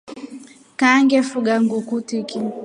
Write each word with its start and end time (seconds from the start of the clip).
Kaa 0.79 0.99
ngefuga 1.03 1.53
nguku 1.63 1.95
tiki. 2.07 2.39